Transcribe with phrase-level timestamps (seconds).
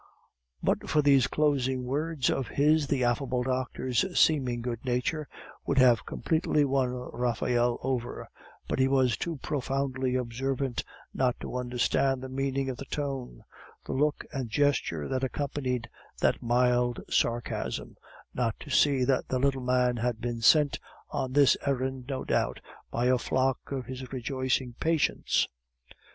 [0.63, 5.27] But for these closing words of his, the affable doctor's seeming good nature
[5.67, 8.27] would have completely won Raphael over;
[8.67, 10.83] but he was too profoundly observant
[11.13, 13.43] not to understand the meaning of the tone,
[13.85, 15.87] the look and gesture that accompanied
[16.19, 17.95] that mild sarcasm,
[18.33, 20.79] not to see that the little man had been sent
[21.11, 22.59] on this errand, no doubt,
[22.89, 25.47] by a flock of his rejoicing patients.